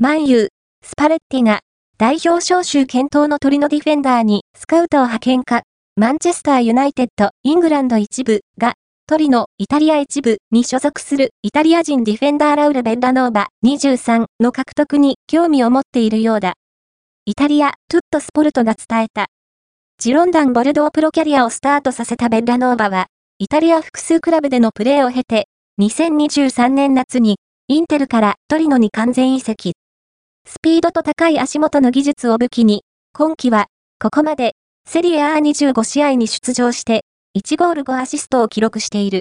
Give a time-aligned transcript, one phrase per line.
[0.00, 0.48] マンユー、
[0.86, 1.58] スパレッティが、
[1.98, 5.62] 代表招集検討のトリノディフェンダーにスカウトを派遣か、
[5.96, 8.74] マンチェスターユナイテッド、イングランド一部が、
[9.08, 16.52] トリノ、イタリア一部に所属するイタリア人ディフェンダーラウル・ベッラノーバ23の獲得に興味を持っているようだ。
[17.24, 19.26] イタリア、トゥットスポルトが伝えた。
[19.98, 23.06] ジロンダン・ボルドープロキャリアをスタートさせたベッラノーバは、
[23.40, 25.48] イタリア複数クラブでのプレーを経て、
[25.80, 29.72] 2023年夏に、インテルからトリノに完全移籍。
[30.50, 33.66] スピードと高い足元の技術を武器に、今季は、
[34.00, 34.54] ここまで、
[34.88, 37.02] セリエ A25 試合に出場して、
[37.36, 39.16] 1ゴール5アシストを記録している。